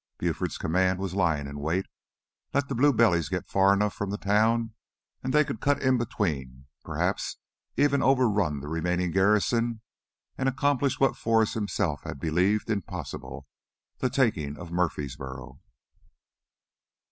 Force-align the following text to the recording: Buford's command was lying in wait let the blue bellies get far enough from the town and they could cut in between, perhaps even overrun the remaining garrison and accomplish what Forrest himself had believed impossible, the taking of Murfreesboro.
Buford's 0.17 0.57
command 0.57 0.97
was 0.97 1.13
lying 1.13 1.45
in 1.45 1.59
wait 1.59 1.85
let 2.55 2.67
the 2.67 2.73
blue 2.73 2.91
bellies 2.91 3.29
get 3.29 3.45
far 3.47 3.71
enough 3.71 3.93
from 3.93 4.09
the 4.09 4.17
town 4.17 4.73
and 5.21 5.31
they 5.31 5.43
could 5.43 5.61
cut 5.61 5.79
in 5.79 5.99
between, 5.99 6.65
perhaps 6.83 7.37
even 7.77 8.01
overrun 8.01 8.61
the 8.61 8.67
remaining 8.67 9.11
garrison 9.11 9.81
and 10.39 10.49
accomplish 10.49 10.99
what 10.99 11.15
Forrest 11.17 11.53
himself 11.53 12.01
had 12.01 12.19
believed 12.19 12.67
impossible, 12.71 13.45
the 13.99 14.09
taking 14.09 14.57
of 14.57 14.71
Murfreesboro. 14.71 15.59